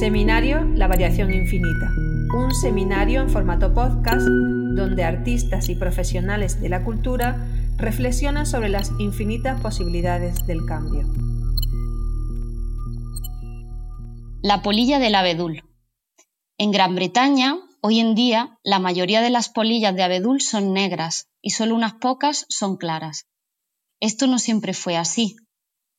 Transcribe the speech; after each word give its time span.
Seminario 0.00 0.64
La 0.76 0.88
Variación 0.88 1.30
Infinita, 1.30 1.92
un 2.34 2.54
seminario 2.54 3.20
en 3.20 3.28
formato 3.28 3.74
podcast 3.74 4.26
donde 4.26 5.04
artistas 5.04 5.68
y 5.68 5.74
profesionales 5.74 6.58
de 6.58 6.70
la 6.70 6.84
cultura 6.84 7.46
reflexionan 7.76 8.46
sobre 8.46 8.70
las 8.70 8.92
infinitas 8.98 9.60
posibilidades 9.60 10.46
del 10.46 10.64
cambio. 10.64 11.06
La 14.42 14.62
polilla 14.62 14.98
del 14.98 15.14
abedul. 15.16 15.64
En 16.56 16.70
Gran 16.70 16.94
Bretaña, 16.94 17.58
hoy 17.82 18.00
en 18.00 18.14
día, 18.14 18.58
la 18.64 18.78
mayoría 18.78 19.20
de 19.20 19.28
las 19.28 19.50
polillas 19.50 19.94
de 19.94 20.02
abedul 20.02 20.40
son 20.40 20.72
negras 20.72 21.28
y 21.42 21.50
solo 21.50 21.74
unas 21.74 21.92
pocas 21.92 22.46
son 22.48 22.78
claras. 22.78 23.26
Esto 24.00 24.26
no 24.26 24.38
siempre 24.38 24.72
fue 24.72 24.96
así. 24.96 25.36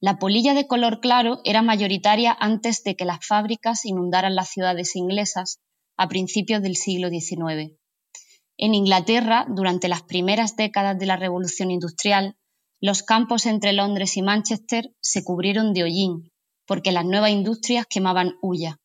La 0.03 0.17
polilla 0.17 0.55
de 0.55 0.65
color 0.65 0.99
claro 0.99 1.41
era 1.43 1.61
mayoritaria 1.61 2.35
antes 2.39 2.83
de 2.83 2.95
que 2.95 3.05
las 3.05 3.23
fábricas 3.23 3.85
inundaran 3.85 4.33
las 4.33 4.49
ciudades 4.49 4.95
inglesas 4.95 5.59
a 5.95 6.07
principios 6.07 6.63
del 6.63 6.75
siglo 6.75 7.09
XIX. 7.09 7.77
En 8.57 8.73
Inglaterra, 8.73 9.45
durante 9.47 9.87
las 9.87 10.01
primeras 10.01 10.55
décadas 10.55 10.97
de 10.97 11.05
la 11.05 11.17
Revolución 11.17 11.69
Industrial, 11.69 12.35
los 12.81 13.03
campos 13.03 13.45
entre 13.45 13.73
Londres 13.73 14.17
y 14.17 14.23
Manchester 14.23 14.91
se 15.01 15.23
cubrieron 15.23 15.71
de 15.71 15.83
hollín, 15.83 16.31
porque 16.65 16.91
las 16.91 17.05
nuevas 17.05 17.29
industrias 17.29 17.85
quemaban 17.87 18.33
hulla. 18.41 18.79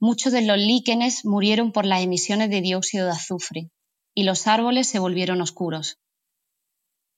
Muchos 0.00 0.32
de 0.32 0.40
los 0.40 0.56
líquenes 0.56 1.26
murieron 1.26 1.70
por 1.70 1.84
las 1.84 2.00
emisiones 2.00 2.48
de 2.48 2.62
dióxido 2.62 3.04
de 3.04 3.12
azufre, 3.12 3.70
y 4.14 4.22
los 4.22 4.46
árboles 4.46 4.88
se 4.88 5.00
volvieron 5.00 5.42
oscuros. 5.42 5.98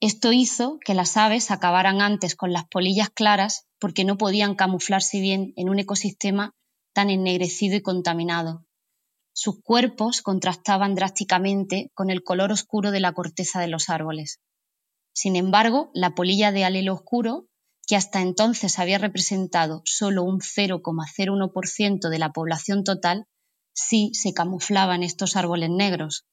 Esto 0.02 0.32
hizo 0.32 0.80
que 0.84 0.94
las 0.94 1.16
aves 1.16 1.52
acabaran 1.52 2.00
antes 2.00 2.34
con 2.34 2.52
las 2.52 2.66
polillas 2.66 3.08
claras 3.08 3.68
porque 3.78 4.04
no 4.04 4.18
podían 4.18 4.56
camuflarse 4.56 5.20
bien 5.20 5.52
en 5.54 5.68
un 5.68 5.78
ecosistema 5.78 6.56
tan 6.92 7.08
ennegrecido 7.08 7.76
y 7.76 7.82
contaminado. 7.82 8.66
Sus 9.32 9.62
cuerpos 9.62 10.20
contrastaban 10.20 10.96
drásticamente 10.96 11.92
con 11.94 12.10
el 12.10 12.24
color 12.24 12.50
oscuro 12.50 12.90
de 12.90 12.98
la 12.98 13.12
corteza 13.12 13.60
de 13.60 13.68
los 13.68 13.90
árboles. 13.90 14.40
Sin 15.14 15.36
embargo, 15.36 15.92
la 15.94 16.16
polilla 16.16 16.50
de 16.50 16.64
alelo 16.64 16.94
oscuro, 16.94 17.46
que 17.86 17.94
hasta 17.94 18.22
entonces 18.22 18.80
había 18.80 18.98
representado 18.98 19.82
solo 19.84 20.24
un 20.24 20.40
0,01% 20.40 22.08
de 22.08 22.18
la 22.18 22.32
población 22.32 22.82
total, 22.82 23.28
sí 23.72 24.10
se 24.14 24.34
camuflaba 24.34 24.96
en 24.96 25.04
estos 25.04 25.36
árboles 25.36 25.70
negros. 25.70 26.24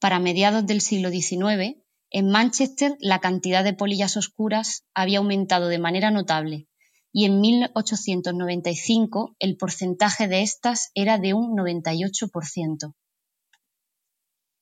Para 0.00 0.20
mediados 0.20 0.64
del 0.66 0.80
siglo 0.80 1.10
XIX, 1.10 1.76
en 2.10 2.30
Manchester 2.30 2.96
la 3.00 3.20
cantidad 3.20 3.64
de 3.64 3.74
polillas 3.74 4.16
oscuras 4.16 4.84
había 4.94 5.18
aumentado 5.18 5.68
de 5.68 5.78
manera 5.78 6.10
notable 6.10 6.68
y 7.12 7.24
en 7.24 7.40
1895 7.40 9.36
el 9.38 9.56
porcentaje 9.56 10.28
de 10.28 10.42
estas 10.42 10.90
era 10.94 11.18
de 11.18 11.34
un 11.34 11.56
98%. 11.56 12.94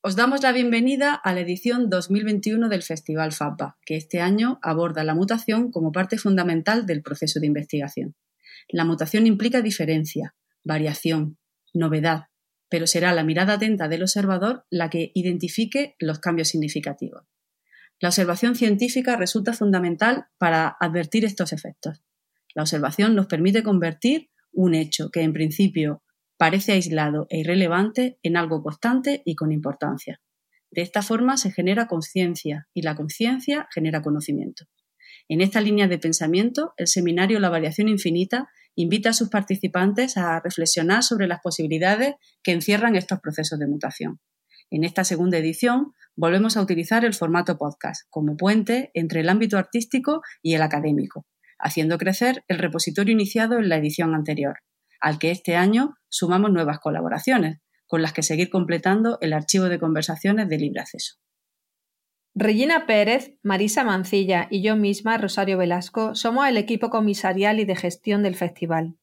Os 0.01 0.15
damos 0.15 0.43
la 0.43 0.53
bienvenida 0.53 1.15
a 1.15 1.35
la 1.35 1.41
edición 1.41 1.91
2021 1.91 2.69
del 2.69 2.83
Festival 2.83 3.33
FAPA, 3.33 3.77
que 3.85 3.97
este 3.97 4.21
año 4.21 4.61
aborda 4.63 5.03
la 5.03 5.17
mutación 5.17 5.73
como 5.73 5.91
parte 5.91 6.17
fundamental 6.17 6.87
del 6.87 7.03
proceso 7.03 7.41
de 7.41 7.47
investigación. 7.47 8.15
La 8.69 8.85
mutación 8.85 9.27
implica 9.27 9.63
diferencia, 9.63 10.37
variación, 10.63 11.39
novedad, 11.75 12.27
pero 12.69 12.87
será 12.87 13.13
la 13.13 13.25
mirada 13.25 13.55
atenta 13.55 13.89
del 13.89 14.03
observador 14.03 14.65
la 14.71 14.91
que 14.91 15.11
identifique 15.15 15.97
los 15.99 16.21
cambios 16.21 16.49
significativos. 16.49 17.25
La 17.99 18.11
observación 18.11 18.57
científica 18.57 19.17
resulta 19.17 19.55
fundamental 19.55 20.27
para 20.39 20.77
advertir 20.81 21.25
estos 21.25 21.53
efectos. 21.53 22.03
La 22.55 22.63
observación 22.63 23.15
nos 23.15 23.27
permite 23.27 23.63
convertir 23.63 24.31
un 24.53 24.75
hecho 24.75 25.11
que 25.11 25.23
en 25.23 25.33
principio 25.33 26.03
parece 26.37 26.73
aislado 26.73 27.27
e 27.31 27.39
irrelevante 27.39 28.19
en 28.23 28.37
algo 28.37 28.63
constante 28.63 29.23
y 29.25 29.35
con 29.35 29.51
importancia. 29.51 30.21
De 30.71 30.83
esta 30.83 31.01
forma 31.01 31.39
se 31.39 31.53
genera 31.53 31.87
conciencia 31.87 32.69
y 32.75 32.83
la 32.83 32.97
conciencia 32.97 33.67
genera 33.73 34.03
conocimiento. 34.03 34.65
En 35.29 35.41
esta 35.41 35.61
línea 35.61 35.89
de 35.89 35.99
pensamiento, 35.99 36.75
el 36.77 36.89
seminario 36.89 37.41
La 37.41 37.49
Variación 37.49 37.89
Infinita 37.89 38.49
invita 38.75 39.11
a 39.11 39.15
sus 39.15 39.31
participantes 39.31 40.19
a 40.19 40.39
reflexionar 40.41 41.03
sobre 41.03 41.27
las 41.27 41.41
posibilidades 41.41 42.17
que 42.43 42.53
encierran 42.53 42.95
estos 42.95 43.21
procesos 43.21 43.59
de 43.59 43.67
mutación. 43.67 44.21
En 44.71 44.85
esta 44.85 45.05
segunda 45.05 45.39
edición 45.39 45.93
volvemos 46.17 46.57
a 46.57 46.63
utilizar 46.63 47.05
el 47.05 47.15
formato 47.15 47.57
podcast 47.57 48.03
como 48.11 48.37
puente 48.37 48.91
entre 48.95 49.21
el 49.21 49.29
ámbito 49.29 49.59
artístico 49.59 50.23
y 50.43 50.55
el 50.55 50.63
académico, 50.63 51.27
haciendo 51.59 51.99
crecer 51.99 52.45
el 52.49 52.59
repositorio 52.59 53.13
iniciado 53.13 53.59
en 53.59 53.69
la 53.69 53.77
edición 53.77 54.15
anterior, 54.15 54.57
al 55.01 55.19
que 55.19 55.31
este 55.31 55.57
año 55.57 55.95
sumamos 56.09 56.51
nuevas 56.51 56.81
colaboraciones, 56.81 57.61
con 57.87 58.03
las 58.03 58.13
que 58.13 58.23
seguir 58.23 58.51
completando 58.51 59.19
el 59.21 59.33
archivo 59.33 59.67
de 59.67 59.79
conversaciones 59.79 60.49
de 60.49 60.59
libre 60.59 60.81
acceso. 60.81 61.17
Regina 62.35 62.87
Pérez, 62.87 63.35
Marisa 63.43 63.85
Mancilla 63.85 64.49
y 64.51 64.63
yo 64.63 64.77
misma, 64.77 65.17
Rosario 65.17 65.57
Velasco, 65.57 66.15
somos 66.15 66.47
el 66.47 66.59
equipo 66.59 66.91
comisarial 66.91 67.61
y 67.61 67.65
de 67.65 67.77
gestión 67.77 68.23
del 68.23 68.35
festival. 68.35 68.97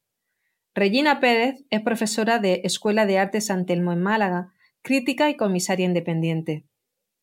Regina 0.76 1.20
Pérez 1.20 1.64
es 1.70 1.82
profesora 1.82 2.38
de 2.38 2.62
Escuela 2.64 3.06
de 3.06 3.18
Arte 3.18 3.42
San 3.42 3.66
Telmo 3.66 3.92
en 3.92 4.02
Málaga, 4.02 4.54
crítica 4.84 5.30
y 5.30 5.36
comisaria 5.36 5.86
independiente. 5.86 6.66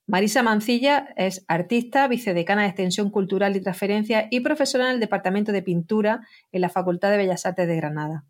Marisa 0.07 0.43
Mancilla 0.43 1.11
es 1.17 1.45
artista, 1.47 2.09
vicedecana 2.09 2.63
de 2.63 2.69
Extensión 2.69 3.11
Cultural 3.11 3.55
y 3.55 3.61
Transferencia 3.61 4.27
y 4.31 4.41
profesora 4.41 4.87
en 4.87 4.95
el 4.95 5.01
Departamento 5.01 5.53
de 5.53 5.63
Pintura 5.63 6.27
en 6.51 6.63
la 6.63 6.69
Facultad 6.69 7.13
de 7.13 7.19
Bellas 7.19 7.47
Artes 7.47 7.69
de 7.69 7.77
Granada. 7.77 8.25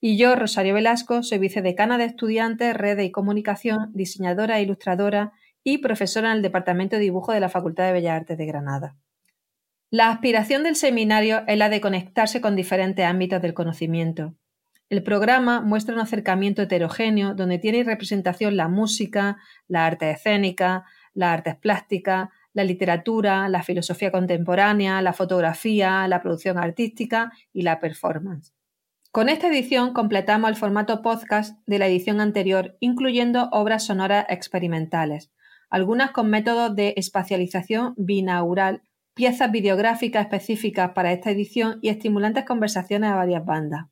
Y 0.00 0.16
yo, 0.16 0.34
Rosario 0.34 0.74
Velasco, 0.74 1.22
soy 1.22 1.38
vicedecana 1.38 1.98
de 1.98 2.06
Estudiantes, 2.06 2.74
Redes 2.76 3.06
y 3.06 3.12
Comunicación, 3.12 3.92
diseñadora 3.94 4.58
e 4.58 4.62
ilustradora 4.62 5.32
y 5.62 5.78
profesora 5.78 6.30
en 6.30 6.38
el 6.38 6.42
Departamento 6.42 6.96
de 6.96 7.02
Dibujo 7.02 7.32
de 7.32 7.40
la 7.40 7.48
Facultad 7.48 7.86
de 7.86 7.92
Bellas 7.92 8.16
Artes 8.16 8.36
de 8.36 8.46
Granada. 8.46 8.96
La 9.90 10.10
aspiración 10.10 10.64
del 10.64 10.74
seminario 10.74 11.44
es 11.46 11.56
la 11.56 11.68
de 11.68 11.80
conectarse 11.80 12.40
con 12.40 12.56
diferentes 12.56 13.06
ámbitos 13.06 13.40
del 13.40 13.54
conocimiento. 13.54 14.34
El 14.90 15.02
programa 15.02 15.60
muestra 15.60 15.94
un 15.94 16.00
acercamiento 16.00 16.62
heterogéneo 16.62 17.34
donde 17.34 17.58
tiene 17.58 17.84
representación 17.84 18.56
la 18.56 18.68
música, 18.68 19.38
la 19.66 19.86
arte 19.86 20.10
escénica, 20.10 20.84
las 21.14 21.32
artes 21.32 21.56
plásticas, 21.56 22.28
la 22.52 22.64
literatura, 22.64 23.48
la 23.48 23.62
filosofía 23.62 24.12
contemporánea, 24.12 25.02
la 25.02 25.12
fotografía, 25.12 26.06
la 26.06 26.22
producción 26.22 26.58
artística 26.58 27.32
y 27.52 27.62
la 27.62 27.80
performance. 27.80 28.54
Con 29.10 29.28
esta 29.28 29.48
edición 29.48 29.94
completamos 29.94 30.50
el 30.50 30.56
formato 30.56 31.00
podcast 31.00 31.58
de 31.66 31.78
la 31.78 31.86
edición 31.86 32.20
anterior, 32.20 32.76
incluyendo 32.80 33.48
obras 33.52 33.86
sonoras 33.86 34.26
experimentales, 34.28 35.32
algunas 35.70 36.10
con 36.10 36.30
métodos 36.30 36.74
de 36.76 36.94
espacialización 36.96 37.94
binaural, 37.96 38.82
piezas 39.14 39.50
videográficas 39.50 40.24
específicas 40.24 40.90
para 40.90 41.12
esta 41.12 41.30
edición 41.30 41.78
y 41.80 41.88
estimulantes 41.88 42.44
conversaciones 42.44 43.10
a 43.10 43.16
varias 43.16 43.44
bandas. 43.44 43.86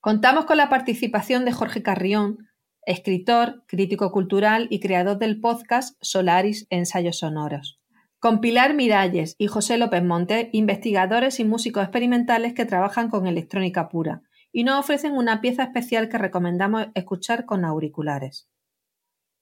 Contamos 0.00 0.44
con 0.44 0.58
la 0.58 0.68
participación 0.68 1.44
de 1.44 1.50
Jorge 1.50 1.82
Carrión, 1.82 2.48
escritor, 2.86 3.64
crítico 3.66 4.12
cultural 4.12 4.68
y 4.70 4.78
creador 4.78 5.18
del 5.18 5.40
podcast 5.40 5.96
Solaris 6.00 6.68
Ensayos 6.70 7.18
Sonoros. 7.18 7.80
Con 8.20 8.40
Pilar 8.40 8.74
Miralles 8.74 9.34
y 9.38 9.48
José 9.48 9.76
López 9.76 10.04
Monte, 10.04 10.50
investigadores 10.52 11.40
y 11.40 11.44
músicos 11.44 11.82
experimentales 11.82 12.54
que 12.54 12.64
trabajan 12.64 13.10
con 13.10 13.26
electrónica 13.26 13.88
pura 13.88 14.22
y 14.52 14.62
nos 14.62 14.78
ofrecen 14.78 15.14
una 15.14 15.40
pieza 15.40 15.64
especial 15.64 16.08
que 16.08 16.18
recomendamos 16.18 16.86
escuchar 16.94 17.44
con 17.44 17.64
auriculares. 17.64 18.48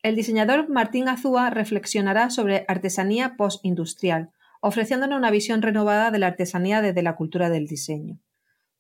El 0.03 0.17
diseñador 0.17 0.71
Martín 0.71 1.11
Azúa 1.11 1.51
reflexionará 1.51 2.31
sobre 2.31 2.65
artesanía 2.67 3.37
postindustrial, 3.37 4.31
ofreciéndonos 4.63 5.19
una 5.19 5.31
visión 5.31 5.61
renovada 5.61 6.11
de 6.11 6.19
la 6.19 6.29
artesanía 6.29 6.81
desde 6.81 7.03
la 7.03 7.15
cultura 7.15 7.51
del 7.51 7.67
diseño. 7.67 8.19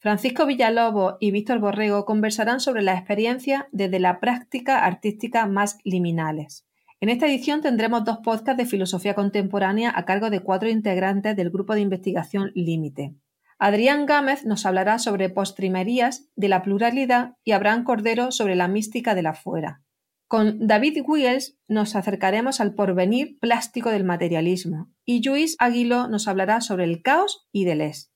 Francisco 0.06 0.46
Villalobos 0.46 1.16
y 1.18 1.32
Víctor 1.32 1.58
Borrego 1.58 2.04
conversarán 2.04 2.60
sobre 2.60 2.82
la 2.82 2.94
experiencia 2.94 3.66
desde 3.72 3.98
la 3.98 4.20
práctica 4.20 4.84
artística 4.84 5.46
más 5.46 5.78
liminales. 5.82 6.64
En 7.00 7.08
esta 7.08 7.26
edición 7.26 7.60
tendremos 7.60 8.04
dos 8.04 8.18
podcasts 8.18 8.56
de 8.56 8.66
filosofía 8.66 9.16
contemporánea 9.16 9.92
a 9.92 10.04
cargo 10.04 10.30
de 10.30 10.38
cuatro 10.38 10.68
integrantes 10.68 11.34
del 11.34 11.50
grupo 11.50 11.74
de 11.74 11.80
investigación 11.80 12.52
Límite. 12.54 13.16
Adrián 13.58 14.06
Gámez 14.06 14.44
nos 14.44 14.64
hablará 14.64 15.00
sobre 15.00 15.28
postrimerías 15.28 16.28
de 16.36 16.50
la 16.50 16.62
pluralidad 16.62 17.32
y 17.42 17.50
Abraham 17.50 17.82
Cordero 17.82 18.30
sobre 18.30 18.54
la 18.54 18.68
mística 18.68 19.16
de 19.16 19.22
la 19.22 19.34
fuera. 19.34 19.82
Con 20.28 20.68
David 20.68 21.02
Wiels 21.04 21.58
nos 21.66 21.96
acercaremos 21.96 22.60
al 22.60 22.74
porvenir 22.74 23.40
plástico 23.40 23.90
del 23.90 24.04
materialismo 24.04 24.88
y 25.04 25.20
Luis 25.28 25.56
Aguilo 25.58 26.06
nos 26.06 26.28
hablará 26.28 26.60
sobre 26.60 26.84
el 26.84 27.02
caos 27.02 27.48
y 27.50 27.64
Deleuze. 27.64 28.06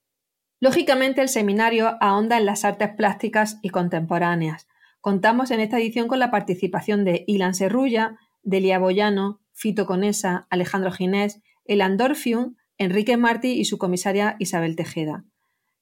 Lógicamente, 0.61 1.23
el 1.23 1.31
seminario 1.31 1.97
ahonda 2.01 2.37
en 2.37 2.45
las 2.45 2.67
artes 2.67 2.91
plásticas 2.91 3.59
y 3.63 3.71
contemporáneas. 3.71 4.69
Contamos 5.01 5.51
en 5.51 5.61
esta 5.61 5.79
edición 5.79 6.07
con 6.07 6.19
la 6.19 6.31
participación 6.31 7.05
de 7.05 7.25
Ilan 7.27 7.55
Serrulla, 7.55 8.19
Delia 8.43 8.79
Boyano, 8.79 9.41
Fito 9.55 9.87
Conesa, 9.87 10.47
Alejandro 10.51 10.93
Ginés, 10.93 11.43
Elan 11.65 11.97
Dorfium, 11.97 12.57
Enrique 12.77 13.17
Martí 13.17 13.53
y 13.53 13.65
su 13.65 13.79
comisaria 13.79 14.37
Isabel 14.39 14.77
Tejeda. 14.77 15.25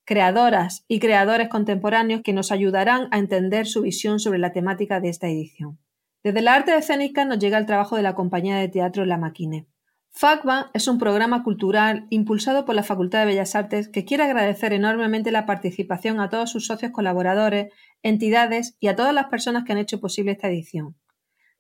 creadoras 0.05 0.87
y 0.89 1.01
creadores 1.01 1.49
contemporáneos 1.49 2.23
que 2.25 2.33
nos 2.33 2.51
ayudarán 2.51 3.09
a 3.11 3.19
entender 3.19 3.67
su 3.67 3.83
visión 3.83 4.21
sobre 4.21 4.39
la 4.39 4.53
temática 4.53 5.01
de 5.01 5.11
esta 5.11 5.29
edición. 5.29 5.79
Desde 6.25 6.41
la 6.41 6.55
arte 6.55 6.75
escénica 6.75 7.27
nos 7.27 7.39
llega 7.39 7.59
el 7.59 7.67
trabajo 7.67 7.95
de 7.95 8.03
la 8.03 8.15
compañía 8.15 8.57
de 8.57 8.69
teatro 8.69 9.05
La 9.05 9.19
Maquine. 9.19 9.67
FACBA 10.11 10.71
es 10.75 10.89
un 10.89 10.99
programa 10.99 11.45
cultural 11.45 12.07
impulsado 12.11 12.65
por 12.65 12.75
la 12.75 12.83
Facultad 12.83 13.21
de 13.21 13.27
Bellas 13.27 13.55
Artes 13.55 13.89
que 13.89 14.05
quiere 14.05 14.25
agradecer 14.25 14.73
enormemente 14.73 15.31
la 15.31 15.47
participación 15.47 16.19
a 16.19 16.29
todos 16.29 16.51
sus 16.51 16.67
socios 16.67 16.91
colaboradores, 16.93 17.73
entidades 18.03 18.77
y 18.81 18.89
a 18.89 18.97
todas 18.97 19.15
las 19.15 19.27
personas 19.27 19.65
que 19.65 19.73
han 19.73 19.79
hecho 19.79 20.01
posible 20.01 20.33
esta 20.33 20.49
edición. 20.49 20.97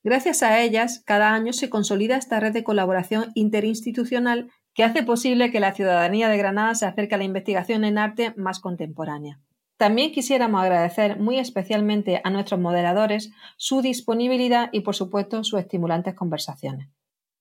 Gracias 0.02 0.42
a 0.42 0.60
ellas, 0.60 1.02
cada 1.04 1.34
año 1.34 1.52
se 1.52 1.70
consolida 1.70 2.16
esta 2.16 2.40
red 2.40 2.52
de 2.52 2.64
colaboración 2.64 3.30
interinstitucional 3.34 4.50
que 4.74 4.84
hace 4.84 5.02
posible 5.02 5.50
que 5.50 5.60
la 5.60 5.74
ciudadanía 5.74 6.28
de 6.28 6.38
Granada 6.38 6.74
se 6.74 6.86
acerque 6.86 7.14
a 7.14 7.18
la 7.18 7.24
investigación 7.24 7.84
en 7.84 7.98
arte 7.98 8.32
más 8.36 8.60
contemporánea. 8.60 9.40
También 9.76 10.10
quisiéramos 10.10 10.60
agradecer 10.62 11.20
muy 11.20 11.38
especialmente 11.38 12.20
a 12.24 12.30
nuestros 12.30 12.58
moderadores 12.58 13.30
su 13.56 13.82
disponibilidad 13.82 14.70
y, 14.72 14.80
por 14.80 14.96
supuesto, 14.96 15.44
sus 15.44 15.60
estimulantes 15.60 16.14
conversaciones. 16.14 16.88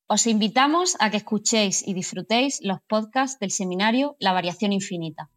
Os 0.09 0.25
invitamos 0.25 0.95
a 1.03 1.09
que 1.11 1.17
escuchéis 1.17 1.85
y 1.85 1.93
disfrutéis 1.93 2.61
los 2.63 2.79
podcasts 2.87 3.39
del 3.41 3.51
seminario 3.51 4.15
La 4.19 4.31
Variación 4.31 4.71
Infinita. 4.71 5.29